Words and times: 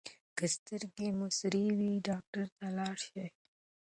که 0.37 0.45
سترګې 0.55 1.07
مو 1.17 1.27
سرې 1.39 1.65
وي 1.77 1.93
ډاکټر 2.07 2.45
ته 2.57 2.65
لاړ 2.77 2.95
شئ. 3.09 3.25